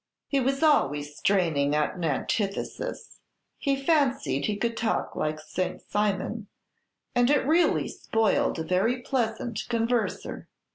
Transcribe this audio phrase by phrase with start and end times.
[0.27, 3.19] "He was always straining at an antithesis;
[3.59, 5.79] he fancied he could talk like St.
[5.79, 6.47] Simon,
[7.13, 10.47] and it really spoiled a very pleasant converser."